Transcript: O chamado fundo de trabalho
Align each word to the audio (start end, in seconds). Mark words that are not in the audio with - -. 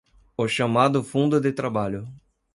O 0.35 0.47
chamado 0.47 1.03
fundo 1.03 1.39
de 1.39 1.53
trabalho 1.53 2.07